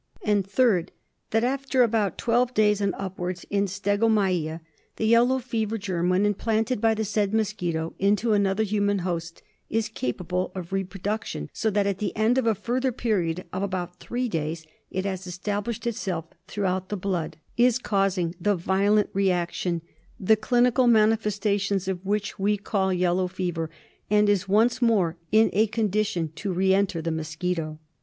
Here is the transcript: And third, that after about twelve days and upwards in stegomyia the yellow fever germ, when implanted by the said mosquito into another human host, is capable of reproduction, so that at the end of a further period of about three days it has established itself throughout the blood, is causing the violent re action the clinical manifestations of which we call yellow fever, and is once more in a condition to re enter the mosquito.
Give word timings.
And 0.23 0.43
third, 0.47 0.91
that 1.29 1.43
after 1.43 1.83
about 1.83 2.17
twelve 2.17 2.55
days 2.55 2.81
and 2.81 2.95
upwards 2.97 3.45
in 3.51 3.67
stegomyia 3.67 4.61
the 4.95 5.05
yellow 5.05 5.37
fever 5.37 5.77
germ, 5.77 6.09
when 6.09 6.25
implanted 6.25 6.81
by 6.81 6.95
the 6.95 7.05
said 7.05 7.35
mosquito 7.35 7.93
into 7.99 8.33
another 8.33 8.63
human 8.63 8.99
host, 9.05 9.43
is 9.69 9.89
capable 9.89 10.51
of 10.55 10.73
reproduction, 10.73 11.51
so 11.53 11.69
that 11.69 11.85
at 11.85 11.99
the 11.99 12.15
end 12.17 12.39
of 12.39 12.47
a 12.47 12.55
further 12.55 12.91
period 12.91 13.45
of 13.53 13.61
about 13.61 13.99
three 13.99 14.27
days 14.27 14.65
it 14.89 15.05
has 15.05 15.27
established 15.27 15.85
itself 15.85 16.25
throughout 16.47 16.89
the 16.89 16.97
blood, 16.97 17.37
is 17.55 17.77
causing 17.77 18.33
the 18.41 18.55
violent 18.55 19.11
re 19.13 19.29
action 19.29 19.83
the 20.19 20.35
clinical 20.35 20.87
manifestations 20.87 21.87
of 21.87 22.03
which 22.03 22.39
we 22.39 22.57
call 22.57 22.91
yellow 22.91 23.27
fever, 23.27 23.69
and 24.09 24.29
is 24.29 24.49
once 24.49 24.81
more 24.81 25.15
in 25.31 25.51
a 25.53 25.67
condition 25.67 26.31
to 26.33 26.51
re 26.51 26.73
enter 26.73 27.03
the 27.03 27.11
mosquito. 27.11 27.77